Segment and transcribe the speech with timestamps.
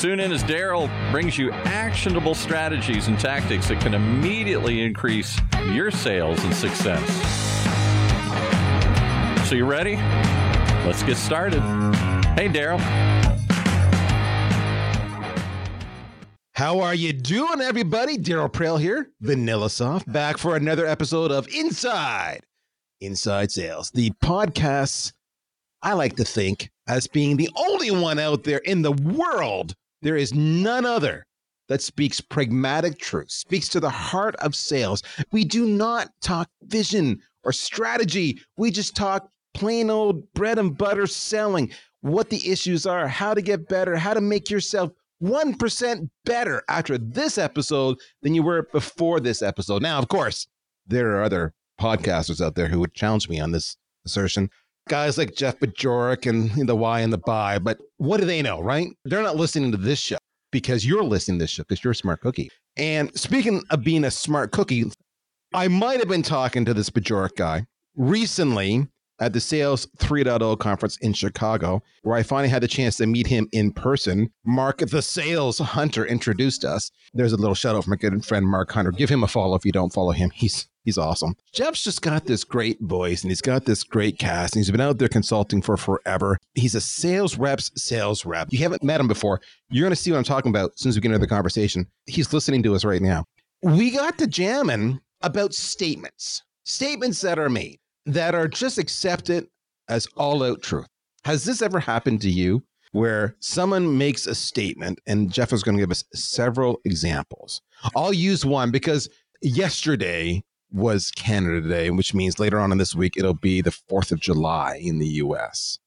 [0.00, 5.38] Tune in as Darryl brings you actionable strategies and tactics that can immediately increase
[5.72, 7.06] your sales and success.
[9.46, 9.96] So, you ready?
[10.86, 11.60] Let's get started.
[12.34, 12.80] Hey, Darryl.
[16.54, 18.16] How are you doing, everybody?
[18.16, 22.40] Darryl Praill here, VanillaSoft, back for another episode of Inside
[23.02, 25.12] Inside Sales, the podcast
[25.82, 30.16] I like to think as being the only one out there in the world there
[30.16, 31.26] is none other
[31.68, 35.02] that speaks pragmatic truth, speaks to the heart of sales.
[35.30, 38.40] We do not talk vision or strategy.
[38.56, 41.70] We just talk plain old bread and butter selling,
[42.00, 44.90] what the issues are, how to get better, how to make yourself
[45.22, 49.82] 1% better after this episode than you were before this episode.
[49.82, 50.48] Now, of course,
[50.86, 54.50] there are other podcasters out there who would challenge me on this assertion
[54.88, 58.60] guys like Jeff Bajorek and the Why and the Buy, but what do they know,
[58.60, 58.88] right?
[59.04, 60.18] They're not listening to this show
[60.50, 62.50] because you're listening to this show because you're a smart cookie.
[62.76, 64.90] And speaking of being a smart cookie,
[65.52, 67.66] I might have been talking to this Bajorek guy
[67.96, 68.88] recently
[69.20, 73.26] at the Sales 3.0 conference in Chicago, where I finally had the chance to meet
[73.26, 74.30] him in person.
[74.44, 76.90] Mark, the sales hunter, introduced us.
[77.12, 78.90] There's a little shout out from my good friend Mark Hunter.
[78.92, 80.30] Give him a follow if you don't follow him.
[80.30, 81.34] He's He's awesome.
[81.52, 84.80] Jeff's just got this great voice and he's got this great cast and he's been
[84.80, 86.38] out there consulting for forever.
[86.54, 88.48] He's a sales rep's sales rep.
[88.50, 89.42] You haven't met him before.
[89.68, 91.26] You're going to see what I'm talking about as soon as we get into the
[91.26, 91.86] conversation.
[92.06, 93.24] He's listening to us right now.
[93.62, 99.46] We got to jamming about statements, statements that are made that are just accepted
[99.88, 100.86] as all out truth.
[101.24, 102.62] Has this ever happened to you
[102.92, 107.60] where someone makes a statement and Jeff is going to give us several examples?
[107.94, 109.08] I'll use one because
[109.42, 114.12] yesterday was Canada Day, which means later on in this week, it'll be the 4th
[114.12, 115.78] of July in the US.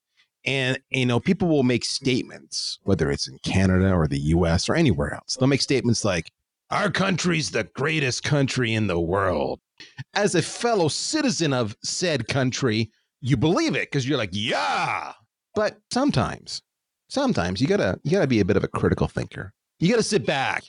[0.46, 4.76] And, you know, people will make statements, whether it's in Canada or the US or
[4.76, 5.38] anywhere else.
[5.38, 6.32] They'll make statements like,
[6.70, 9.60] our country's the greatest country in the world.
[10.14, 15.14] As a fellow citizen of said country, you believe it because you're like, yeah.
[15.56, 16.62] But sometimes,
[17.10, 19.54] sometimes you gotta you gotta be a bit of a critical thinker.
[19.80, 20.64] You gotta sit back.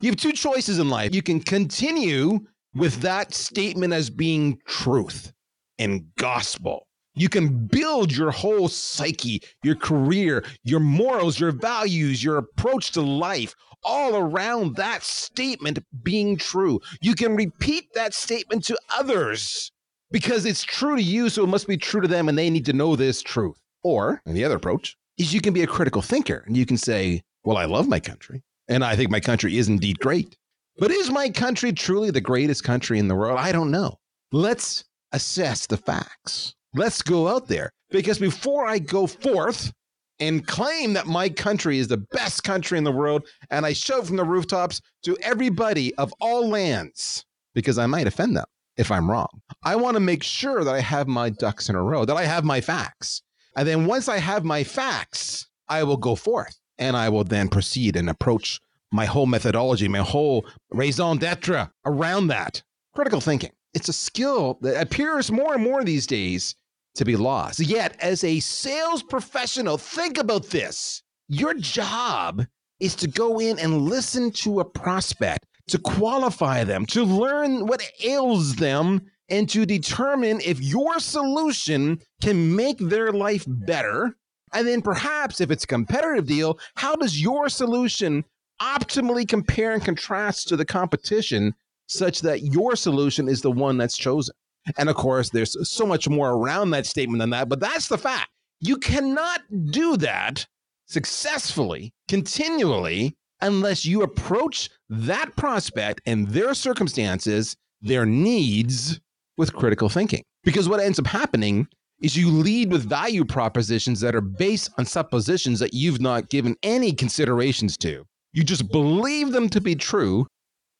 [0.00, 1.14] You have two choices in life.
[1.14, 2.40] You can continue
[2.74, 5.32] with that statement as being truth
[5.78, 6.87] and gospel.
[7.18, 13.00] You can build your whole psyche, your career, your morals, your values, your approach to
[13.00, 16.80] life all around that statement being true.
[17.00, 19.72] You can repeat that statement to others
[20.10, 22.66] because it's true to you, so it must be true to them, and they need
[22.66, 23.58] to know this truth.
[23.82, 26.76] Or, and the other approach is you can be a critical thinker and you can
[26.76, 30.36] say, Well, I love my country, and I think my country is indeed great.
[30.78, 33.38] But is my country truly the greatest country in the world?
[33.38, 33.98] I don't know.
[34.30, 36.54] Let's assess the facts.
[36.74, 39.72] Let's go out there because before I go forth
[40.20, 44.02] and claim that my country is the best country in the world, and I show
[44.02, 47.24] from the rooftops to everybody of all lands,
[47.54, 48.46] because I might offend them
[48.76, 49.28] if I'm wrong.
[49.64, 52.24] I want to make sure that I have my ducks in a row, that I
[52.24, 53.22] have my facts.
[53.56, 57.48] And then once I have my facts, I will go forth and I will then
[57.48, 58.60] proceed and approach
[58.92, 62.62] my whole methodology, my whole raison d'etre around that.
[62.94, 63.50] Critical thinking.
[63.78, 66.56] It's a skill that appears more and more these days
[66.96, 67.60] to be lost.
[67.60, 71.04] Yet, as a sales professional, think about this.
[71.28, 72.44] Your job
[72.80, 77.88] is to go in and listen to a prospect, to qualify them, to learn what
[78.02, 84.16] ails them, and to determine if your solution can make their life better.
[84.52, 88.24] And then perhaps if it's a competitive deal, how does your solution
[88.60, 91.54] optimally compare and contrast to the competition
[91.88, 94.34] such that your solution is the one that's chosen.
[94.76, 97.98] And of course, there's so much more around that statement than that, but that's the
[97.98, 98.30] fact.
[98.60, 99.40] You cannot
[99.70, 100.46] do that
[100.86, 109.00] successfully, continually, unless you approach that prospect and their circumstances, their needs
[109.36, 110.22] with critical thinking.
[110.44, 111.68] Because what ends up happening
[112.00, 116.56] is you lead with value propositions that are based on suppositions that you've not given
[116.62, 118.04] any considerations to.
[118.32, 120.26] You just believe them to be true,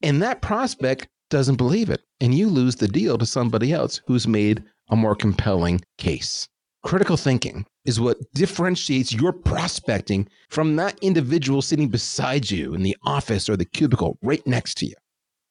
[0.02, 2.02] and that prospect doesn't believe it.
[2.20, 6.48] And you lose the deal to somebody else who's made a more compelling case.
[6.84, 12.96] Critical thinking is what differentiates your prospecting from that individual sitting beside you in the
[13.04, 14.94] office or the cubicle right next to you.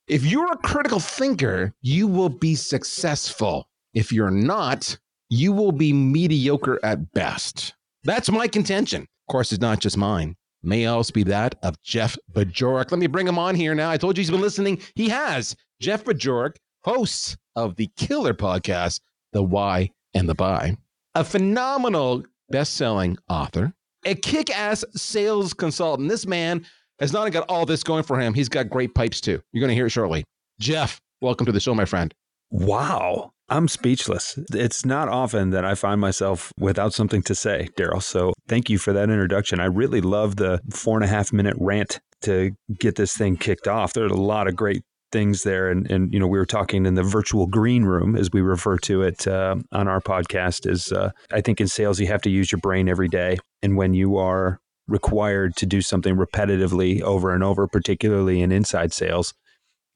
[0.08, 3.68] If you're a critical thinker, you will be successful.
[3.94, 4.98] If you're not,
[5.30, 7.74] you will be mediocre at best.
[8.04, 9.02] That's my contention.
[9.02, 10.38] Of course, it's not just mine.
[10.68, 12.92] May also be that of Jeff Bajorek.
[12.92, 13.90] Let me bring him on here now.
[13.90, 14.82] I told you he's been listening.
[14.96, 15.56] He has.
[15.80, 19.00] Jeff Bajorek, host of the killer podcast,
[19.32, 20.76] The Why and the Buy,
[21.16, 23.72] a phenomenal best-selling author,
[24.06, 26.10] a kick-ass sales consultant.
[26.10, 26.66] This man
[27.00, 29.42] has not only got all this going for him, he's got great pipes too.
[29.54, 30.26] You're going to hear it shortly.
[30.60, 32.14] Jeff, welcome to the show, my friend.
[32.52, 33.32] Wow.
[33.50, 34.38] I'm speechless.
[34.54, 38.04] It's not often that I find myself without something to say, Darryl.
[38.04, 39.60] So thank you for that introduction.
[39.60, 43.68] I really love the four and a half minute rant to get this thing kicked
[43.68, 43.94] off.
[43.94, 45.70] There's a lot of great things there.
[45.70, 48.78] And, and you know, we were talking in the virtual green room, as we refer
[48.80, 52.30] to it uh, on our podcast, is uh, I think in sales, you have to
[52.30, 53.38] use your brain every day.
[53.62, 58.94] And when you are required to do something repetitively over and over, particularly in inside
[58.94, 59.34] sales,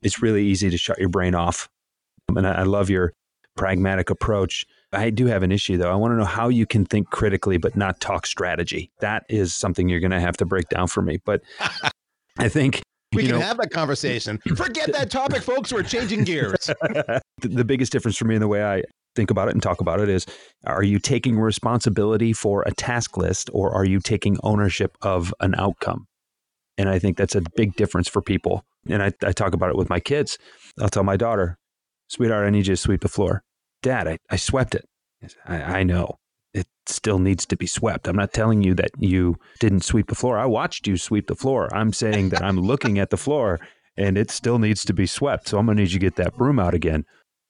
[0.01, 1.68] it's really easy to shut your brain off.
[2.30, 3.13] And I, I love your
[3.56, 4.65] pragmatic approach.
[4.94, 5.92] I do have an issue though.
[5.92, 8.92] I want to know how you can think critically but not talk strategy.
[9.00, 11.18] That is something you're going to have to break down for me.
[11.24, 11.42] But
[12.38, 12.81] I think
[13.13, 14.39] we can know, have that conversation.
[14.56, 15.71] Forget that topic, folks.
[15.74, 16.69] We're changing gears.
[17.42, 18.83] the biggest difference for me in the way I
[19.15, 20.25] think about it and talk about it is
[20.65, 25.56] are you taking responsibility for a task list or are you taking ownership of an
[25.57, 26.07] outcome?
[26.77, 28.63] And I think that's a big difference for people.
[28.88, 30.38] And I, I talk about it with my kids.
[30.80, 31.57] I'll tell my daughter,
[32.11, 33.43] sweetheart, I need you to sweep the floor.
[33.81, 34.85] Dad, I, I swept it.
[35.45, 36.17] I, I know.
[36.53, 38.07] It still needs to be swept.
[38.07, 40.37] I'm not telling you that you didn't sweep the floor.
[40.37, 41.73] I watched you sweep the floor.
[41.73, 43.59] I'm saying that I'm looking at the floor
[43.95, 45.47] and it still needs to be swept.
[45.47, 47.05] So I'm going to need you to get that broom out again.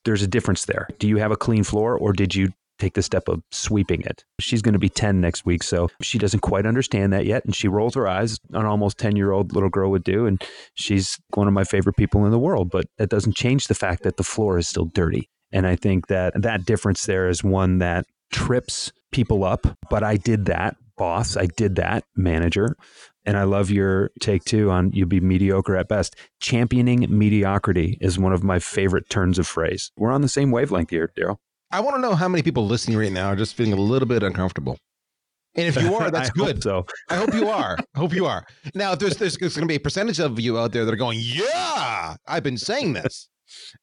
[0.05, 0.87] There's a difference there.
[0.99, 4.23] Do you have a clean floor or did you take the step of sweeping it?
[4.39, 5.63] She's going to be 10 next week.
[5.63, 7.45] So she doesn't quite understand that yet.
[7.45, 10.25] And she rolls her eyes, an almost 10 year old little girl would do.
[10.25, 10.43] And
[10.75, 12.69] she's one of my favorite people in the world.
[12.71, 15.29] But that doesn't change the fact that the floor is still dirty.
[15.51, 19.67] And I think that that difference there is one that trips people up.
[19.89, 21.37] But I did that, boss.
[21.37, 22.75] I did that, manager.
[23.25, 26.15] And I love your take too on you be mediocre at best.
[26.39, 29.91] Championing mediocrity is one of my favorite turns of phrase.
[29.95, 31.37] We're on the same wavelength here, Darryl.
[31.71, 34.07] I want to know how many people listening right now are just feeling a little
[34.07, 34.77] bit uncomfortable.
[35.55, 36.61] And if you are, that's good.
[36.61, 37.77] So I hope you are.
[37.95, 38.45] I hope you are.
[38.75, 40.97] Now, there's there's, there's going to be a percentage of you out there that are
[40.97, 43.29] going, yeah, I've been saying this.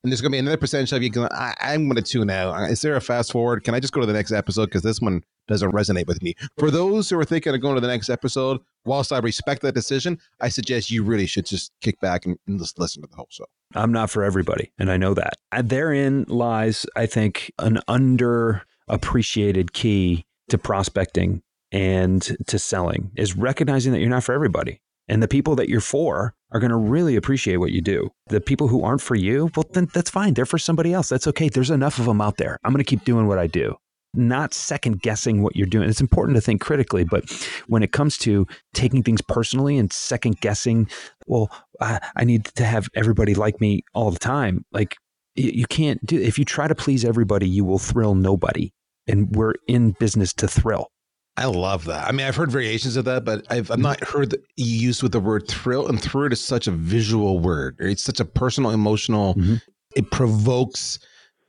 [0.02, 2.30] And there's going to be another percentage of you going, I, I'm going to tune
[2.30, 2.70] out.
[2.70, 3.64] Is there a fast forward?
[3.64, 4.66] Can I just go to the next episode?
[4.66, 6.34] Because this one doesn't resonate with me.
[6.58, 9.74] For those who are thinking of going to the next episode, whilst I respect that
[9.74, 13.16] decision, I suggest you really should just kick back and, and just listen to the
[13.16, 13.46] whole show.
[13.74, 15.34] I'm not for everybody, and I know that.
[15.52, 23.92] And therein lies, I think, an underappreciated key to prospecting and to selling is recognizing
[23.92, 24.80] that you're not for everybody.
[25.08, 28.10] And the people that you're for are going to really appreciate what you do.
[28.28, 30.34] The people who aren't for you, well, then that's fine.
[30.34, 31.08] They're for somebody else.
[31.08, 31.48] That's okay.
[31.48, 32.58] There's enough of them out there.
[32.64, 33.76] I'm going to keep doing what I do
[34.14, 35.88] not second guessing what you're doing.
[35.88, 37.30] It's important to think critically, but
[37.66, 40.88] when it comes to taking things personally and second guessing,
[41.26, 41.50] well,
[41.80, 44.64] I, I need to have everybody like me all the time.
[44.72, 44.96] Like
[45.34, 46.18] you, you can't do.
[46.18, 48.72] If you try to please everybody, you will thrill nobody.
[49.06, 50.90] And we're in business to thrill.
[51.38, 52.08] I love that.
[52.08, 55.12] I mean, I've heard variations of that, but I've, I've not heard the used with
[55.12, 55.86] the word thrill.
[55.86, 57.76] And thrill is such a visual word.
[57.78, 59.34] It's such a personal, emotional.
[59.34, 59.54] Mm-hmm.
[59.94, 60.98] It provokes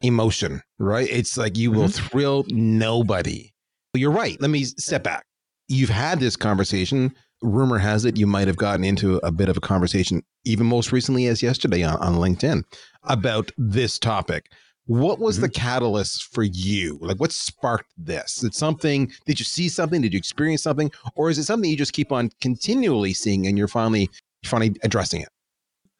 [0.01, 1.09] emotion, right?
[1.09, 2.07] It's like you will mm-hmm.
[2.07, 3.51] thrill nobody.
[3.95, 4.39] You're right.
[4.39, 5.25] Let me step back.
[5.67, 7.11] You've had this conversation.
[7.41, 10.91] Rumor has it you might have gotten into a bit of a conversation, even most
[10.91, 12.61] recently as yesterday on, on LinkedIn,
[13.05, 14.51] about this topic.
[14.89, 15.43] What was mm-hmm.
[15.43, 16.97] the catalyst for you?
[16.99, 18.43] Like, what sparked this?
[18.43, 19.11] Is something?
[19.27, 20.01] Did you see something?
[20.01, 23.55] Did you experience something, or is it something you just keep on continually seeing and
[23.55, 24.09] you're finally
[24.43, 25.29] finally addressing it?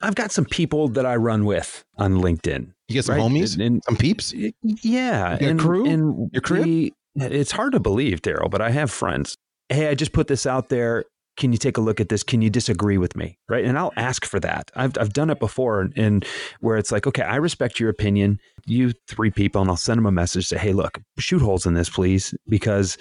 [0.01, 2.71] I've got some people that I run with on LinkedIn.
[2.87, 3.21] You get some right?
[3.21, 4.33] homies and, and, some peeps.
[4.63, 5.85] Yeah, Your and crew.
[5.85, 6.63] And Your crew.
[6.63, 9.35] We, it's hard to believe, Darryl, but I have friends.
[9.67, 11.05] Hey, I just put this out there.
[11.39, 12.21] Can you take a look at this?
[12.21, 13.39] Can you disagree with me?
[13.47, 14.69] Right, and I'll ask for that.
[14.75, 16.25] I've I've done it before, and,
[16.59, 18.39] where it's like, okay, I respect your opinion.
[18.67, 20.47] You three people, and I'll send them a message.
[20.47, 22.97] Say, hey, look, shoot holes in this, please, because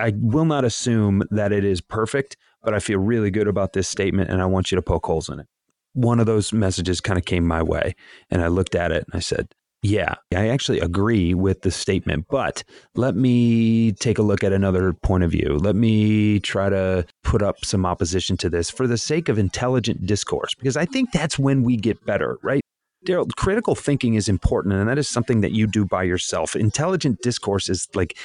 [0.00, 3.88] I will not assume that it is perfect, but I feel really good about this
[3.88, 5.46] statement, and I want you to poke holes in it
[5.92, 7.94] one of those messages kind of came my way.
[8.30, 9.48] And I looked at it and I said,
[9.82, 12.62] yeah, I actually agree with the statement, but
[12.94, 15.56] let me take a look at another point of view.
[15.58, 20.04] Let me try to put up some opposition to this for the sake of intelligent
[20.06, 22.60] discourse, because I think that's when we get better, right?
[23.06, 26.54] Daryl, critical thinking is important, and that is something that you do by yourself.
[26.54, 28.18] Intelligent discourse is like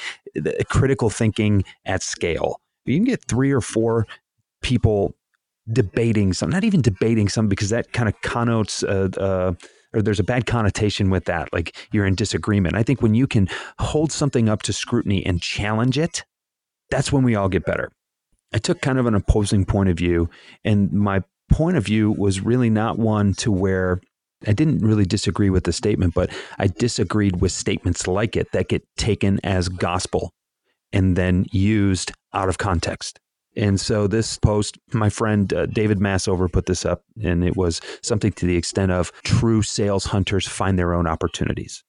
[0.68, 2.60] critical thinking at scale.
[2.84, 4.06] You can get three or four
[4.60, 5.14] people
[5.72, 9.54] debating some, not even debating some, because that kind of connotes, uh, uh,
[9.92, 12.76] or there's a bad connotation with that, like you're in disagreement.
[12.76, 16.24] I think when you can hold something up to scrutiny and challenge it,
[16.90, 17.90] that's when we all get better.
[18.54, 20.30] I took kind of an opposing point of view,
[20.64, 24.00] and my point of view was really not one to where
[24.46, 28.68] I didn't really disagree with the statement, but I disagreed with statements like it that
[28.68, 30.32] get taken as gospel
[30.92, 33.18] and then used out of context.
[33.56, 37.80] And so this post, my friend uh, David Massover put this up, and it was
[38.02, 41.82] something to the extent of true sales hunters find their own opportunities.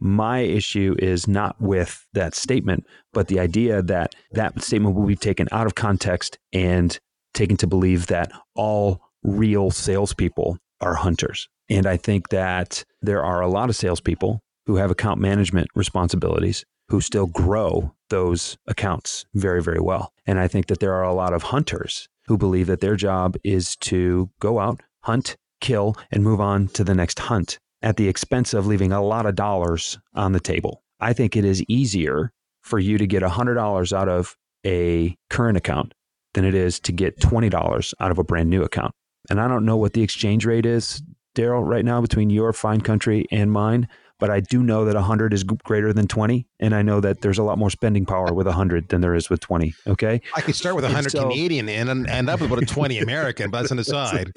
[0.00, 5.14] My issue is not with that statement, but the idea that that statement will be
[5.14, 6.98] taken out of context and
[7.34, 11.48] taken to believe that all real salespeople are hunters.
[11.70, 16.64] And I think that there are a lot of salespeople who have account management responsibilities
[16.88, 20.12] who still grow those accounts very, very well.
[20.26, 23.36] And I think that there are a lot of hunters who believe that their job
[23.42, 28.08] is to go out, hunt, kill, and move on to the next hunt at the
[28.08, 30.82] expense of leaving a lot of dollars on the table.
[31.00, 35.94] I think it is easier for you to get $100 out of a current account
[36.34, 38.92] than it is to get $20 out of a brand new account.
[39.30, 41.02] And I don't know what the exchange rate is,
[41.34, 43.88] Darryl, right now between your fine country and mine
[44.22, 46.46] but I do know that 100 is greater than 20.
[46.60, 49.28] And I know that there's a lot more spending power with 100 than there is
[49.28, 49.74] with 20.
[49.88, 50.20] Okay.
[50.36, 53.50] I could start with 100 so, Canadian and end up with about a 20 American,
[53.50, 54.30] but that's an aside.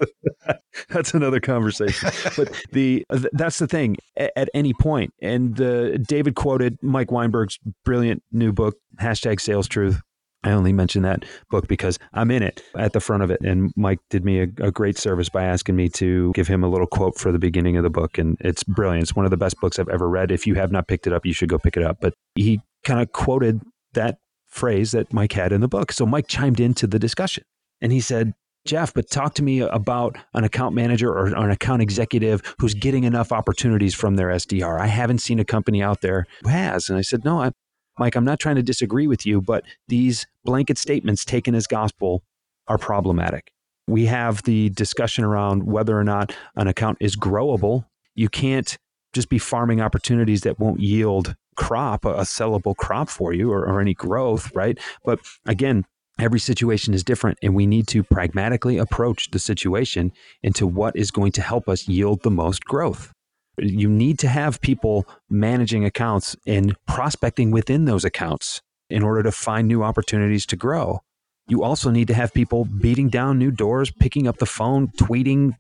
[0.90, 2.10] that's another conversation.
[2.36, 4.74] but the that's the thing at, at any.
[5.22, 10.02] And uh, David quoted Mike Weinberg's brilliant new book, hashtag sales truth.
[10.46, 13.42] I only mention that book because I'm in it at the front of it.
[13.42, 16.70] And Mike did me a, a, great service by asking me to give him a
[16.70, 18.20] little quote for the beginning of the book.
[18.20, 19.04] And it's brilliant.
[19.04, 20.32] It's one of the best books I've ever read.
[20.32, 21.98] If you have not picked it up, you should go pick it up.
[22.00, 23.62] But he kind of quoted
[23.94, 25.92] that phrase that Mike had in the book.
[25.92, 27.44] So Mike chimed into the discussion
[27.82, 28.34] and he said,
[28.66, 33.04] Jeff, but talk to me about an account manager or, an account executive who's getting
[33.04, 34.80] enough opportunities from their SDR.
[34.80, 36.90] I haven't seen a company out there who has.
[36.90, 37.52] And I said, No, I,
[37.98, 42.24] Mike, I'm not trying to disagree with you, but these blanket statements taken as gospel
[42.68, 43.52] are problematic.
[43.88, 47.86] We have the discussion around whether or not an account is growable.
[48.16, 48.78] You can't
[49.14, 53.80] just be farming opportunities that won't yield crop, a sellable crop for you or, or
[53.80, 54.78] any growth, right?
[55.06, 55.86] But again,
[56.20, 60.12] every situation is different and we need to pragmatically approach the situation
[60.44, 63.14] into what is going to help us yield the most growth.
[63.58, 69.32] You need to have people managing accounts and prospecting within those accounts in order to
[69.32, 71.00] find new opportunities to grow.
[71.48, 75.54] You also need to have people beating down new doors, picking up the phone, tweeting,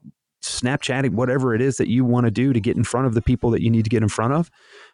[0.43, 3.21] Snapchatting, whatever it is that you want to do to get in front of the
[3.21, 4.51] people that you need to get in front of.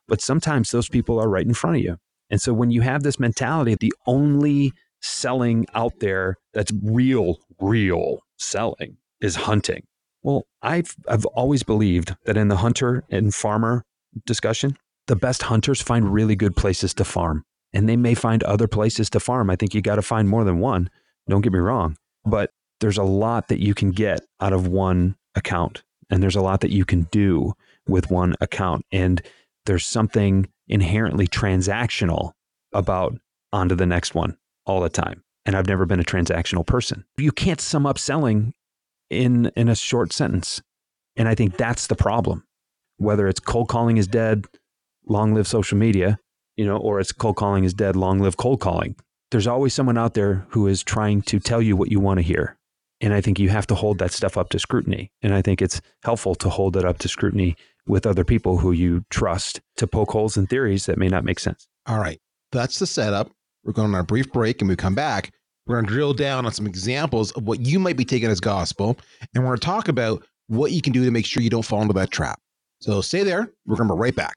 [0.08, 1.98] But sometimes those people are right in front of you.
[2.29, 8.20] And so when you have this mentality, the only selling out there that's real, real
[8.38, 9.84] selling is hunting.
[10.24, 13.84] Well, I've I've always believed that in the hunter and farmer
[14.25, 17.44] discussion, the best hunters find really good places to farm.
[17.74, 19.50] And they may find other places to farm.
[19.50, 20.90] I think you got to find more than one.
[21.30, 21.96] Don't get me wrong.
[22.25, 22.51] But
[22.82, 25.84] there's a lot that you can get out of one account.
[26.10, 27.54] And there's a lot that you can do
[27.88, 28.86] with one account.
[28.92, 29.22] And
[29.66, 32.34] there's something inherently transactional
[32.74, 33.18] about
[33.54, 35.24] onto the next one all the time.
[35.46, 37.06] And I've never been a transactional person.
[37.18, 38.54] You can't sum up selling
[39.12, 40.62] in in a short sentence.
[41.15, 42.44] And I think that's the problem.
[42.98, 44.46] Whether it's cold calling is dead,
[45.08, 46.18] long live social media,
[46.56, 48.96] you know, or it's cold calling is dead, long live cold calling.
[49.30, 52.24] There's always someone out there who is trying to tell you what you want to
[52.24, 52.58] hear.
[53.00, 55.12] And I think you have to hold that stuff up to scrutiny.
[55.22, 57.56] And I think it's helpful to hold it up to scrutiny
[57.88, 61.39] with other people who you trust to poke holes in theories that may not make
[61.39, 61.68] sense.
[61.88, 62.20] All right.
[62.51, 63.32] That's the setup.
[63.63, 65.32] We're going on a brief break and we come back.
[65.68, 68.39] We're going to drill down on some examples of what you might be taking as
[68.39, 68.98] gospel.
[69.34, 71.65] And we're going to talk about what you can do to make sure you don't
[71.65, 72.39] fall into that trap.
[72.80, 73.51] So stay there.
[73.65, 74.36] We're going to be right back.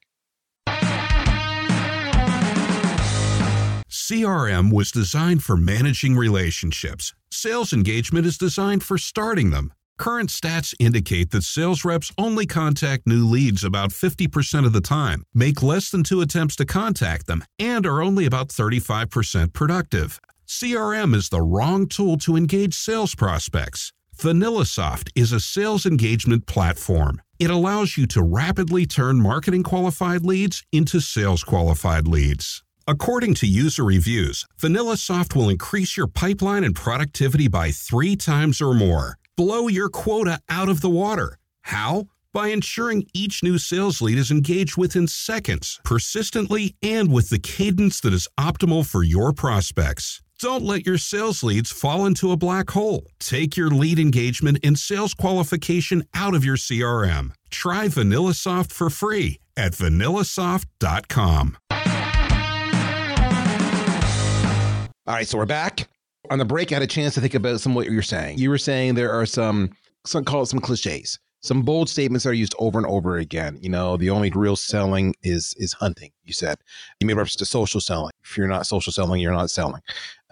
[3.89, 7.15] CRM was designed for managing relationships.
[7.31, 9.73] Sales engagement is designed for starting them.
[9.97, 15.23] Current stats indicate that sales reps only contact new leads about 50% of the time,
[15.33, 20.21] make less than two attempts to contact them, and are only about 35% productive.
[20.55, 23.93] CRM is the wrong tool to engage sales prospects.
[24.17, 27.21] VanillaSoft is a sales engagement platform.
[27.41, 32.63] It allows you to rapidly turn marketing qualified leads into sales qualified leads.
[32.87, 38.75] According to user reviews, VanillaSoft will increase your pipeline and productivity by three times or
[38.75, 39.19] more.
[39.37, 41.37] Blow your quota out of the water.
[41.63, 42.05] How?
[42.33, 48.01] By ensuring each new sales lead is engaged within seconds, persistently, and with the cadence
[48.03, 50.21] that is optimal for your prospects.
[50.41, 53.07] Don't let your sales leads fall into a black hole.
[53.21, 57.31] Take your lead engagement and sales qualification out of your CRM.
[57.51, 61.57] Try VanillaSoft for free at vanillasoft.com.
[65.07, 65.87] All right, so we're back.
[66.31, 68.03] On the break, I had a chance to think about some of what you were
[68.03, 68.39] saying.
[68.39, 69.71] You were saying there are some,
[70.07, 73.59] some call it some cliches, some bold statements that are used over and over again.
[73.61, 76.11] You know, the only real selling is is hunting.
[76.23, 76.57] You said
[76.99, 78.13] you made reference to social selling.
[78.25, 79.83] If you're not social selling, you're not selling.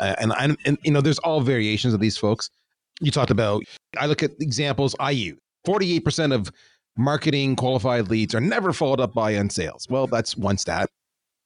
[0.02, 2.50] Uh, and, and and you know, there's all variations of these folks.
[3.00, 3.62] You talked about.
[3.98, 5.38] I look at examples I use.
[5.64, 6.50] Forty eight percent of
[6.96, 9.86] marketing qualified leads are never followed up by on sales.
[9.88, 10.90] Well, that's one stat.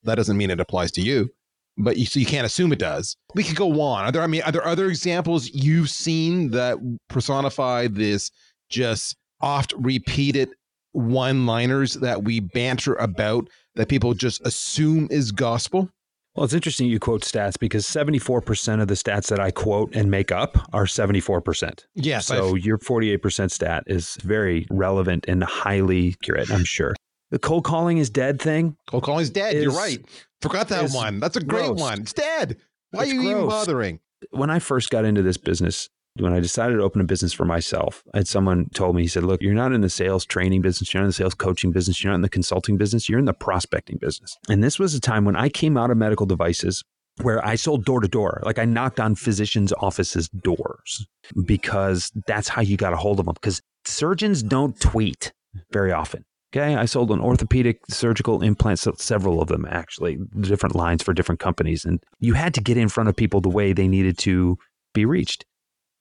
[0.02, 1.30] That doesn't mean it applies to you
[1.78, 3.16] but you, so you can't assume it does.
[3.34, 4.04] We could go on.
[4.04, 4.22] Are there?
[4.22, 8.30] I mean, are there other examples you've seen that personify this
[8.68, 10.50] just oft repeated
[10.92, 15.90] one-liners that we banter about that people just assume is gospel?
[16.36, 20.10] Well, it's interesting you quote stats because 74% of the stats that I quote and
[20.10, 21.86] make up are 74%.
[21.94, 22.26] Yes.
[22.26, 26.94] So I've- your 48% stat is very relevant and highly accurate, I'm sure.
[27.30, 28.76] The cold calling is dead thing.
[28.86, 29.60] cold calling is dead.
[29.60, 30.04] You're right.
[30.42, 31.18] Forgot that one.
[31.20, 31.80] That's a great gross.
[31.80, 32.00] one.
[32.02, 32.56] It's dead.
[32.90, 34.00] Why It's are you even bothering?
[34.30, 35.88] When I first got into this business,
[36.20, 39.24] when I decided to open a business for myself, had someone told me, he said,
[39.24, 42.02] Look, you're not in the sales training business, you're not in the sales coaching business,
[42.02, 44.36] you're not in the consulting business, you're in the prospecting business.
[44.48, 46.82] And this was a time when I came out of medical devices
[47.22, 48.42] where I sold door to door.
[48.44, 51.06] Like I knocked on physicians' offices' doors
[51.44, 53.34] because that's how you got a hold of them.
[53.34, 55.32] Because surgeons don't tweet
[55.72, 56.24] very often.
[56.54, 56.74] Okay.
[56.74, 61.84] I sold an orthopedic surgical implant, several of them actually, different lines for different companies.
[61.84, 64.56] And you had to get in front of people the way they needed to
[64.94, 65.44] be reached.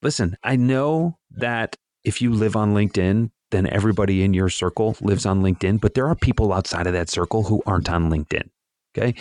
[0.06, 5.26] Listen, I know that if you live on LinkedIn, then everybody in your circle lives
[5.26, 8.48] on LinkedIn, but there are people outside of that circle who aren't on LinkedIn.
[8.96, 9.16] Okay.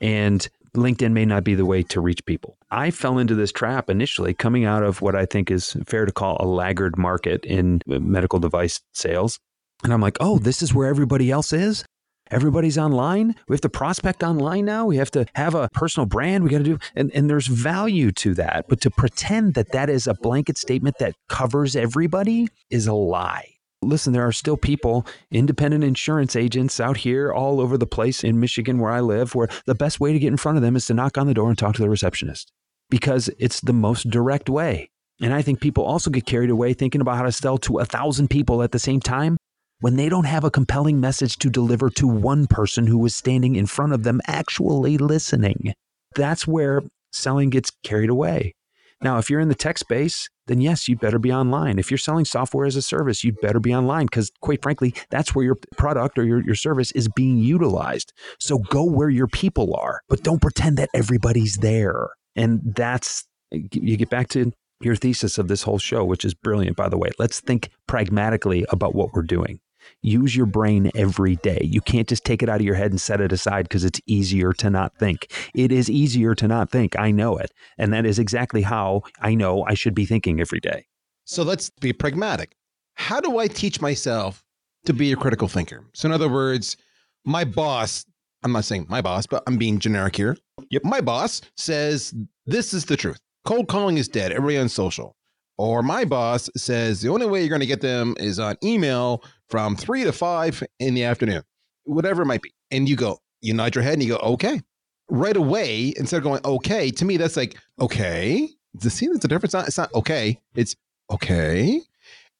[0.00, 2.56] And LinkedIn may not be the way to reach people.
[2.70, 6.12] I fell into this trap initially coming out of what I think is fair to
[6.12, 9.38] call a laggard market in medical device sales.
[9.84, 11.84] And I'm like, oh, this is where everybody else is?
[12.30, 13.34] Everybody's online.
[13.48, 14.86] We have to prospect online now.
[14.86, 16.44] We have to have a personal brand.
[16.44, 18.66] We got to do, and, and there's value to that.
[18.68, 23.48] But to pretend that that is a blanket statement that covers everybody is a lie.
[23.82, 28.38] Listen, there are still people, independent insurance agents out here all over the place in
[28.38, 30.86] Michigan where I live, where the best way to get in front of them is
[30.86, 32.52] to knock on the door and talk to the receptionist
[32.88, 34.90] because it's the most direct way.
[35.20, 37.84] And I think people also get carried away thinking about how to sell to a
[37.84, 39.36] thousand people at the same time
[39.82, 43.56] when they don't have a compelling message to deliver to one person who is standing
[43.56, 45.74] in front of them actually listening.
[46.14, 48.54] That's where selling gets carried away.
[49.02, 51.80] Now, if you're in the tech space, then yes, you'd better be online.
[51.80, 55.34] If you're selling software as a service, you'd better be online because, quite frankly, that's
[55.34, 58.12] where your product or your, your service is being utilized.
[58.38, 62.10] So go where your people are, but don't pretend that everybody's there.
[62.36, 66.76] And that's, you get back to your thesis of this whole show, which is brilliant,
[66.76, 67.10] by the way.
[67.18, 69.58] Let's think pragmatically about what we're doing.
[70.02, 71.60] Use your brain every day.
[71.62, 74.00] You can't just take it out of your head and set it aside because it's
[74.06, 75.32] easier to not think.
[75.54, 76.98] It is easier to not think.
[76.98, 77.52] I know it.
[77.78, 80.86] And that is exactly how I know I should be thinking every day.
[81.24, 82.56] So let's be pragmatic.
[82.94, 84.44] How do I teach myself
[84.84, 85.84] to be a critical thinker?
[85.94, 86.76] So, in other words,
[87.24, 88.04] my boss,
[88.42, 90.36] I'm not saying my boss, but I'm being generic here.
[90.70, 90.84] Yep.
[90.84, 92.14] My boss says
[92.46, 93.20] this is the truth.
[93.44, 94.32] Cold calling is dead.
[94.32, 95.16] Everybody on social.
[95.58, 99.22] Or my boss says the only way you're going to get them is on email
[99.48, 101.42] from three to five in the afternoon,
[101.84, 102.52] whatever it might be.
[102.70, 104.60] And you go, you nod your head and you go, okay.
[105.08, 108.48] Right away, instead of going, okay, to me, that's like, okay.
[108.80, 109.52] To see there's a difference.
[109.52, 110.40] It's not, it's not okay.
[110.54, 110.74] It's
[111.10, 111.82] okay.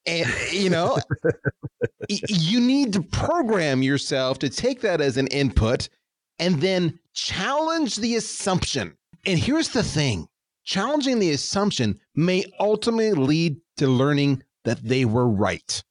[0.06, 0.98] And, you know,
[2.08, 5.88] you need to program yourself to take that as an input
[6.38, 8.96] and then challenge the assumption.
[9.26, 10.28] And here's the thing
[10.64, 15.82] challenging the assumption may ultimately lead to learning that they were right.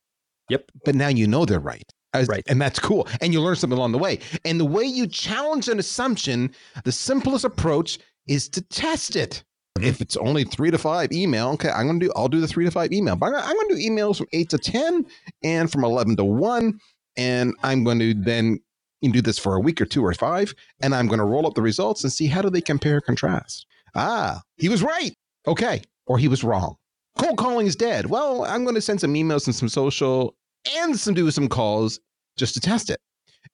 [0.49, 0.71] Yep.
[0.85, 1.83] But now you know they're right.
[2.13, 2.43] As- Right.
[2.47, 3.07] And that's cool.
[3.21, 4.19] And you learn something along the way.
[4.45, 6.51] And the way you challenge an assumption,
[6.83, 9.43] the simplest approach is to test it.
[9.81, 12.11] If it's only three to five email, okay, I'm gonna do.
[12.15, 14.27] I'll do the three to five email, but I'm gonna, I'm gonna do emails from
[14.33, 15.05] eight to ten
[15.43, 16.77] and from eleven to one,
[17.15, 18.59] and I'm going to then
[19.01, 21.55] do this for a week or two or five, and I'm going to roll up
[21.55, 23.65] the results and see how do they compare contrast.
[23.95, 25.11] Ah, he was right.
[25.47, 25.81] Okay,
[26.11, 26.75] or he was wrong.
[27.17, 28.07] Cold calling is dead.
[28.07, 30.35] Well, I'm going to send some emails and some social
[30.77, 32.01] and some do some calls
[32.37, 32.99] just to test it.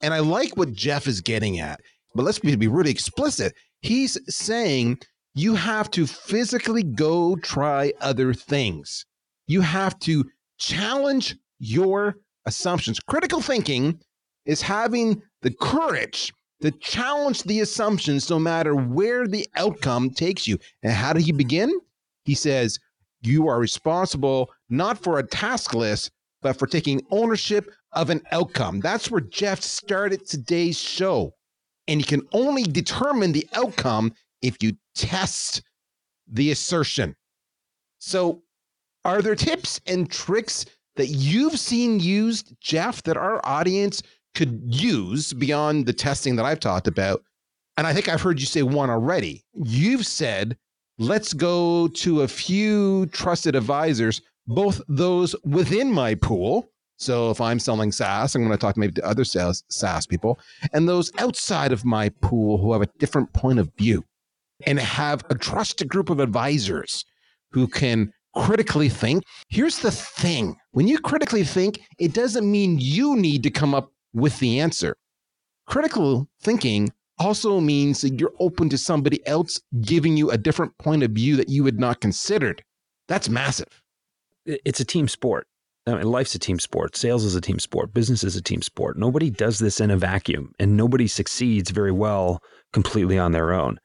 [0.02, 1.80] And I like what Jeff is getting at,
[2.16, 3.54] but let's be, be really explicit.
[3.82, 4.98] He's saying
[5.36, 9.06] you have to physically go try other things.
[9.46, 10.26] You have to
[10.58, 12.16] challenge your
[12.48, 13.00] assumptions.
[13.00, 14.00] Critical thinking
[14.48, 20.58] is having the courage to challenge the assumptions no matter where the outcome takes you.
[20.82, 21.72] And how did he begin?
[22.28, 22.78] He says,
[23.22, 26.12] You are responsible not for a task list,
[26.42, 28.82] but for taking ownership of an outcome.
[28.82, 31.32] That's where Jeff started today's show.
[31.88, 35.64] And you can only determine the outcome if you test
[36.28, 37.16] the assertion.
[38.00, 38.44] So,
[39.06, 40.66] are there tips and tricks
[40.98, 44.04] that you've seen used, Jeff, that our audience
[44.36, 47.24] could use beyond the testing that I've talked about?
[47.78, 49.46] And I think I've heard you say one already.
[49.54, 50.58] You've said,
[50.98, 56.70] let's go to a few trusted advisors, both those within my pool.
[56.98, 60.40] So if I'm selling SaaS, I'm going to talk maybe to other sales SaaS people,
[60.74, 64.04] and those outside of my pool who have a different point of view
[64.66, 67.06] and have a trusted group of advisors
[67.52, 69.24] who can critically think.
[69.50, 73.92] Here's the thing when you critically think, it doesn't mean you need to come up
[74.14, 74.96] with the answer.
[75.68, 81.04] Critical thinking also means that you're open to somebody else giving you a different point
[81.04, 82.64] of view that you had not considered.
[83.08, 83.82] That's massive.
[84.46, 85.48] It's a team sport.
[85.88, 86.98] I mean, life's a team sport.
[86.98, 87.94] Sales is a team sport.
[87.94, 88.98] Business is a team sport.
[88.98, 92.42] Nobody does this in a vacuum, and nobody succeeds very well
[92.74, 93.80] completely on their own.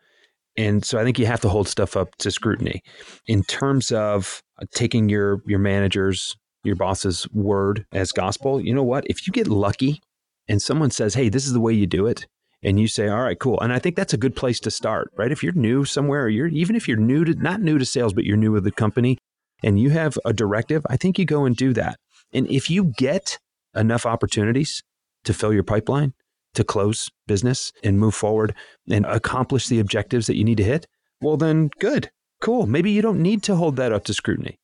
[0.57, 2.83] And so I think you have to hold stuff up to scrutiny
[3.27, 8.61] in terms of uh, taking your your manager's, your boss's word as gospel.
[8.61, 9.07] You know what?
[9.07, 10.01] If you get lucky
[10.49, 12.27] and someone says, "Hey, this is the way you do it,"
[12.63, 15.11] and you say, "All right, cool," and I think that's a good place to start,
[15.17, 15.33] right?
[15.33, 18.13] If you're new somewhere, or you're even if you're new to not new to sales,
[18.13, 19.19] but you're new with the company,
[19.63, 21.99] and you have a directive, I think you go and do that.
[22.33, 23.39] And if you get
[23.75, 24.83] enough opportunities
[25.25, 26.15] to fill your pipeline,
[26.55, 28.55] to close business and move forward
[28.89, 30.87] and accomplish the objectives that you need to hit,
[31.21, 32.67] well, then good, cool.
[32.67, 34.59] Maybe you don't need to hold that up to scrutiny.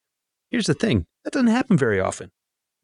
[0.51, 2.31] Here's the thing that doesn't happen very often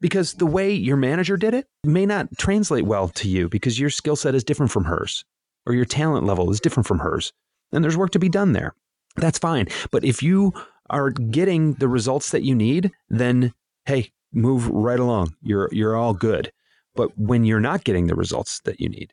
[0.01, 3.89] because the way your manager did it may not translate well to you because your
[3.89, 5.23] skill set is different from hers
[5.65, 7.33] or your talent level is different from hers.
[7.71, 8.75] And there's work to be done there.
[9.15, 9.67] That's fine.
[9.91, 10.53] But if you
[10.89, 13.53] are getting the results that you need, then
[13.85, 15.35] hey, move right along.
[15.41, 16.51] You're you're all good.
[16.95, 19.11] But when you're not getting the results that you need,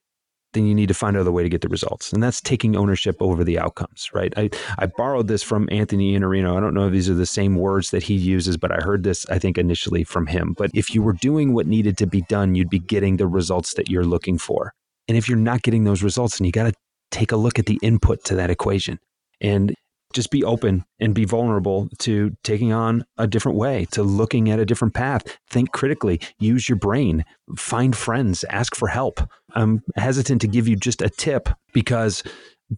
[0.53, 2.13] then you need to find another way to get the results.
[2.13, 4.33] And that's taking ownership over the outcomes, right?
[4.37, 6.57] I, I borrowed this from Anthony Iannarino.
[6.57, 9.03] I don't know if these are the same words that he uses, but I heard
[9.03, 10.55] this, I think, initially from him.
[10.57, 13.75] But if you were doing what needed to be done, you'd be getting the results
[13.75, 14.73] that you're looking for.
[15.09, 16.75] And if you're not getting those results, then you got to
[17.11, 18.99] take a look at the input to that equation.
[19.41, 19.75] And
[20.13, 24.59] just be open and be vulnerable to taking on a different way, to looking at
[24.59, 25.25] a different path.
[25.51, 27.25] Think critically, use your brain,
[27.57, 29.21] find friends, ask for help.
[29.55, 32.23] I'm hesitant to give you just a tip because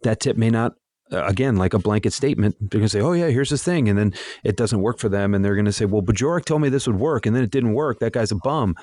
[0.02, 0.74] that tip may not
[1.12, 3.88] uh, again, like a blanket statement, they're going to say, oh, yeah, here's this thing.
[3.88, 5.34] And then it doesn't work for them.
[5.34, 7.26] And they're going to say, well, Bajorek told me this would work.
[7.26, 7.98] And then it didn't work.
[7.98, 8.74] That guy's a bum.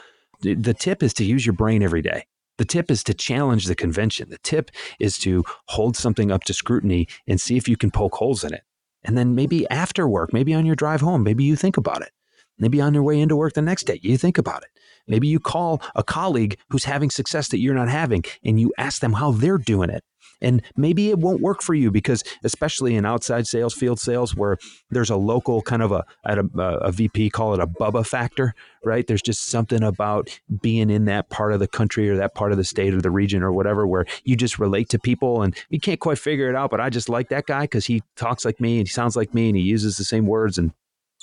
[0.42, 2.26] The tip is to use your brain every day.
[2.58, 4.30] The tip is to challenge the convention.
[4.30, 8.16] The tip is to hold something up to scrutiny and see if you can poke
[8.16, 8.64] holes in it.
[9.04, 12.12] And then maybe after work, maybe on your drive home, maybe you think about it.
[12.60, 14.70] Maybe on your way into work the next day, you think about it.
[15.08, 19.02] Maybe you call a colleague who's having success that you're not having and you ask
[19.02, 20.04] them how they're doing it.
[20.41, 24.58] And maybe it won't work for you because, especially in outside sales, field sales, where
[24.89, 28.54] there's a local kind of a, at a, a VP, call it a Bubba factor,
[28.84, 29.06] right?
[29.06, 30.30] There's just something about
[30.62, 33.12] being in that part of the country or that part of the state or the
[33.12, 36.56] region or whatever where you just relate to people and you can't quite figure it
[36.56, 36.71] out.
[36.71, 39.34] But I just like that guy because he talks like me and he sounds like
[39.34, 40.71] me and he uses the same words and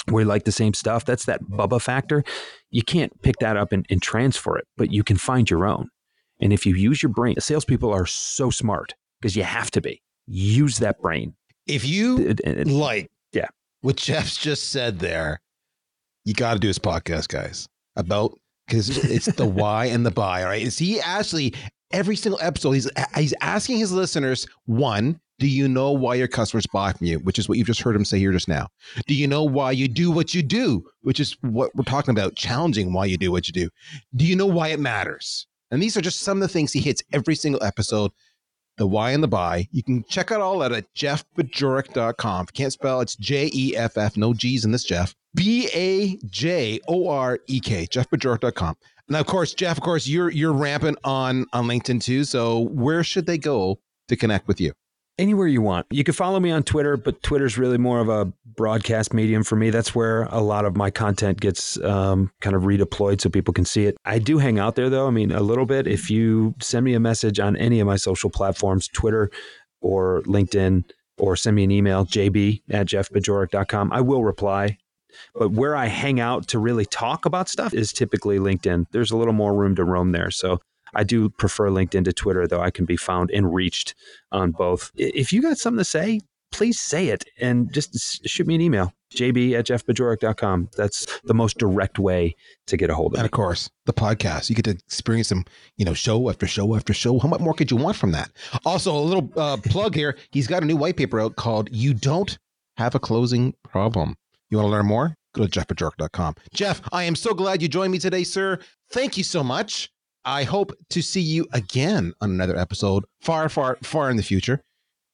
[0.07, 1.05] we like the same stuff.
[1.05, 2.25] That's that Bubba factor.
[2.71, 5.91] You can't pick that up and, and transfer it, but you can find your own.
[6.41, 10.03] And if you use your brain, salespeople are so smart because you have to be.
[10.27, 11.35] Use that brain.
[11.67, 13.49] If you It- it- like Yeah.
[13.81, 15.41] what Jeff's just said there,
[16.25, 20.43] you got to do his podcast, guys, about because it's the why and the buy.
[20.43, 20.63] All right.
[20.63, 21.55] Is he actually
[21.91, 25.21] every single episode he's he's asking his listeners one.
[25.39, 27.21] Do you know why your customers buy from you?
[27.21, 28.67] Which is what you've just heard him say here just now.
[29.07, 30.85] Do you know why you do what you do?
[31.03, 33.71] Which is what we're talking about, challenging why you do what you do.
[34.17, 35.47] Do you know why it matters?
[35.71, 38.11] And these are just some of the things he hits every single episode
[38.79, 39.69] the why and the buy.
[39.73, 42.43] You can check it all out at jeffbajorek.com.
[42.45, 45.15] If you can't spell, it's J E F F, no G's in this Jeff.
[45.35, 48.77] B A J O R E K, jeffbajorek.com.
[49.11, 52.25] Now, of course, Jeff, of course, you're you're rampant on on LinkedIn too.
[52.25, 54.73] So where should they go to connect with you?
[55.19, 55.87] Anywhere you want.
[55.91, 59.57] You can follow me on Twitter, but Twitter's really more of a broadcast medium for
[59.57, 59.71] me.
[59.71, 63.65] That's where a lot of my content gets um, kind of redeployed so people can
[63.65, 63.97] see it.
[64.05, 65.07] I do hang out there though.
[65.07, 65.87] I mean, a little bit.
[65.87, 69.31] If you send me a message on any of my social platforms, Twitter
[69.81, 70.85] or LinkedIn,
[71.19, 74.79] or send me an email, jb at jeffbajorek.com, I will reply.
[75.35, 78.87] But where I hang out to really talk about stuff is typically LinkedIn.
[78.93, 80.31] There's a little more room to roam there.
[80.31, 80.61] So
[80.95, 83.95] I do prefer LinkedIn to Twitter, though I can be found and reached
[84.33, 84.91] on both.
[84.97, 86.21] If you got something to say,
[86.51, 90.69] please say it and just shoot me an email jb at jeffbajorek.com.
[90.77, 93.27] That's the most direct way to get a hold of and me.
[93.27, 94.51] of course, the podcast.
[94.51, 95.45] You get to experience some,
[95.77, 97.19] you know, show after show after show.
[97.19, 98.31] How much more could you want from that?
[98.65, 100.17] Also, a little uh, plug here.
[100.31, 102.39] He's got a new white paper out called You Don't
[102.77, 104.15] Have a Closing Problem.
[104.51, 105.15] You want to learn more?
[105.35, 106.35] Go to jeffbajorek.com.
[106.53, 108.59] Jeff, I am so glad you joined me today, sir.
[108.91, 109.91] Thank you so much.
[110.29, 114.61] I hope to see you again on another episode far, far, far in the future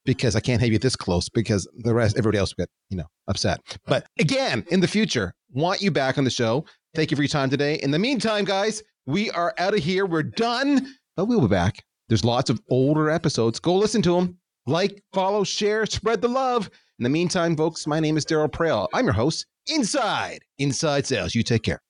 [0.04, 2.96] because I can't have you this close because the rest, everybody else will get, you
[2.96, 3.60] know, upset.
[3.86, 6.64] But again, in the future, want you back on the show.
[6.96, 7.76] Thank you for your time today.
[7.76, 10.04] In the meantime, guys, we are out of here.
[10.04, 10.84] We're done,
[11.16, 11.84] but we'll be back.
[12.08, 13.60] There's lots of older episodes.
[13.60, 14.36] Go listen to them.
[14.66, 16.68] Like, follow, share, spread the love.
[16.98, 18.88] In the meantime, folks, my name is Darryl Praill.
[18.92, 21.36] I'm your host, Inside, Inside Sales.
[21.36, 21.80] You take care.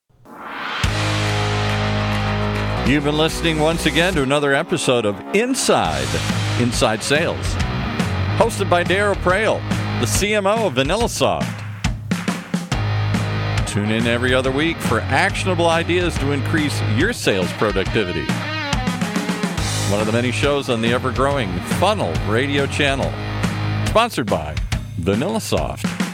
[2.87, 6.07] You've been listening once again to another episode of Inside
[6.61, 7.43] Inside Sales,
[8.37, 9.59] hosted by Darryl Praill,
[9.99, 11.51] the CMO of VanillaSoft.
[13.65, 18.27] Tune in every other week for actionable ideas to increase your sales productivity.
[19.91, 23.11] One of the many shows on the ever growing Funnel Radio channel,
[23.87, 24.53] sponsored by
[25.01, 26.04] VanillaSoft.